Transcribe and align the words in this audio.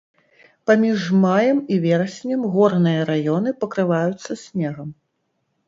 Паміж 0.69 1.03
маем 1.25 1.59
і 1.75 1.77
вераснем 1.83 2.41
горныя 2.55 3.05
раёны 3.13 3.49
пакрываюцца 3.63 4.41
снегам. 4.49 4.93